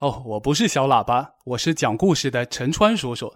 [0.00, 3.32] 哦，我不是小喇叭，我是讲故事的陈川叔叔。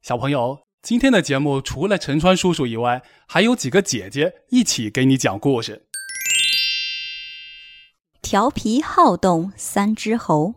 [0.00, 5.86] 小朋友，今天的节目除了陈川叔叔以外，还有几个姐姐一起给你讲故事。
[8.22, 10.54] 调皮好动三只猴，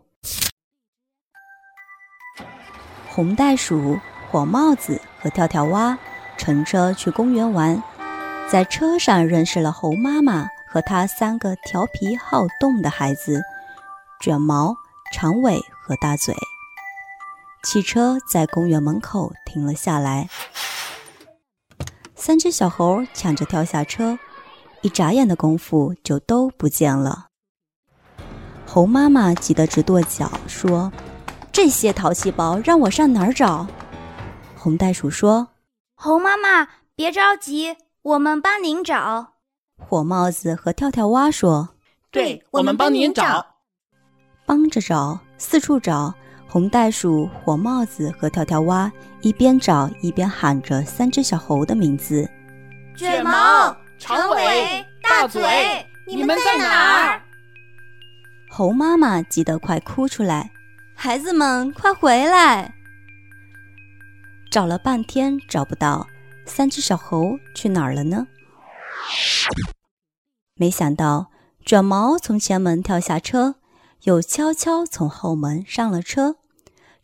[3.10, 3.98] 红袋鼠、
[4.30, 5.98] 火帽子和跳跳蛙
[6.38, 7.82] 乘车去公园玩，
[8.50, 13.42] 在车上认识了猴妈妈和她三个调皮好动的孩子——
[14.20, 14.74] 卷毛。
[15.12, 16.34] 长尾和大嘴，
[17.62, 20.28] 汽车在公园门口停了下来。
[22.14, 24.18] 三只小猴抢着跳下车，
[24.82, 27.26] 一眨眼的功夫就都不见了。
[28.66, 30.92] 猴妈妈急得直跺脚，说
[31.52, 33.66] ：“这些淘气包让我上哪儿找？”
[34.56, 35.48] 红袋鼠说
[35.94, 39.34] ：“猴妈妈别着急，我们帮您找。”
[39.78, 41.70] 火帽子和跳跳蛙说
[42.10, 43.46] ：“对，我们帮您找。”
[44.46, 46.14] 帮着找，四处找。
[46.48, 52.26] 红袋鼠、火帽子和跳跳蛙一边找一边喊着三只小猴的名字：
[52.96, 55.42] 卷毛、长尾、大嘴，
[56.06, 57.22] 你们在哪儿？
[58.48, 60.50] 猴妈妈急得快哭出来
[60.96, 62.72] ：“孩子们，快回来！”
[64.50, 66.06] 找了半天找不到，
[66.46, 68.26] 三只小猴去哪儿了呢？
[70.54, 71.26] 没想到，
[71.66, 73.56] 卷毛从前门跳下车。
[74.06, 76.36] 又悄悄从后门上了车，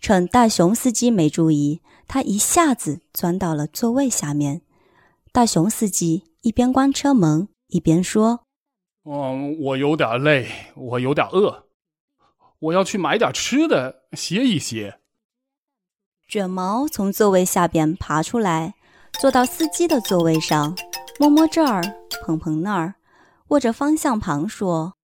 [0.00, 4.62] 趁大熊司机没注意，他一下子钻到了座位下面。
[5.32, 8.44] 大熊司机一边关车门，一边说
[9.04, 11.64] ：“嗯，我有点累，我有点饿，
[12.60, 15.00] 我要去买点吃的歇一歇。”
[16.30, 18.74] 卷毛从座位下边爬出来，
[19.18, 20.76] 坐到司机的座位上，
[21.18, 21.82] 摸摸这儿，
[22.24, 22.94] 碰碰那儿，
[23.48, 24.94] 握着方向盘说。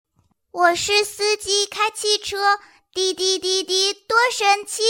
[0.50, 2.58] 我是司机，开汽车，
[2.94, 4.82] 滴滴滴滴，多神气！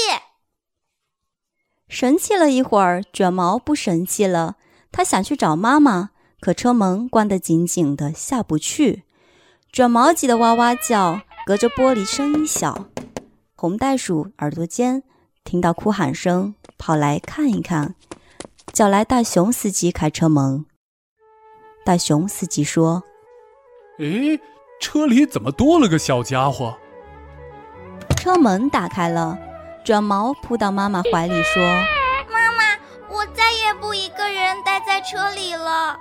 [1.88, 4.54] 神气了一会儿，卷毛不神气了。
[4.92, 6.10] 他想去找妈妈，
[6.40, 9.02] 可车门关得紧紧的，下不去。
[9.72, 12.86] 卷毛急得哇哇叫，隔着玻璃声音小。
[13.56, 15.02] 红袋鼠耳朵尖，
[15.42, 17.96] 听到哭喊声，跑来看一看，
[18.72, 20.64] 叫来大熊司机开车门。
[21.84, 23.02] 大熊司机说
[23.98, 24.40] ：“诶。”
[24.80, 26.76] 车里怎么多了个小家伙？
[28.16, 29.36] 车门打开了，
[29.84, 31.62] 卷毛扑到妈妈怀里说
[32.32, 32.62] ：“妈妈，
[33.08, 35.98] 我再也不一个人待在车里了。”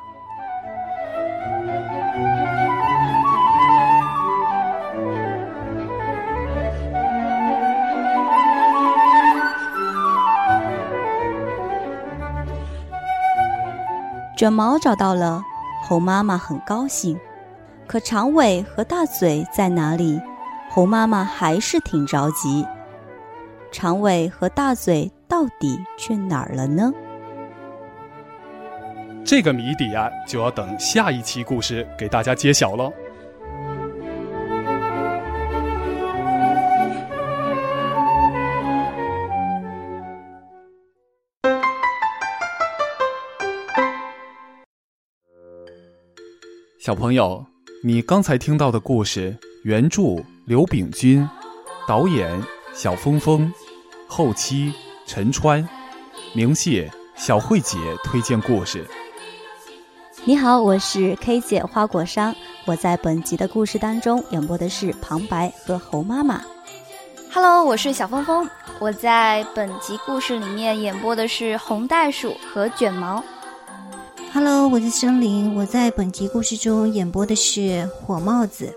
[14.37, 15.41] 卷毛找到了，
[15.83, 17.19] 猴妈妈很高兴。
[17.87, 20.21] 可长尾和大嘴在哪里？
[20.69, 22.65] 猴妈妈还是挺着急。
[23.71, 26.93] 长尾和大嘴到底去哪儿了呢？
[29.23, 32.91] 这个谜底呀，就要等下一期故事给大家揭晓了。
[46.79, 47.45] 小朋友。
[47.83, 50.01] 你刚才听到的故事，原著
[50.45, 51.27] 刘炳军，
[51.87, 52.41] 导演
[52.73, 53.53] 小峰峰，
[54.07, 54.73] 后期
[55.05, 55.67] 陈川，
[56.33, 58.83] 明谢小慧姐推荐故事。
[60.25, 62.35] 你好，我是 K 姐花果山，
[62.65, 66.41] 我在本集的故事当中演播的是旁白和猴妈妈。
[67.31, 68.49] Hello，我是小峰峰，
[68.79, 73.23] 我在本集故事里面演播的是红袋鼠和卷毛。
[74.39, 75.55] Hello，我是森林。
[75.55, 78.71] 我在本集故事中演播的是火帽子。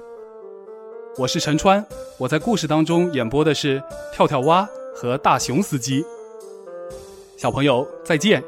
[1.18, 1.84] 我是陈川，
[2.16, 6.02] 我在故事当中演播的是跳跳蛙和大熊司机。
[7.36, 8.42] 小朋友再见。